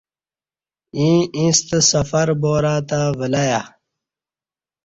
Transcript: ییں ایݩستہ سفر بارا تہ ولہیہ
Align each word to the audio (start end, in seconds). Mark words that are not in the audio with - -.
ییں 0.97 1.19
ایݩستہ 1.37 1.77
سفر 1.91 2.27
بارا 2.41 2.75
تہ 2.87 2.99
ولہیہ 3.19 3.61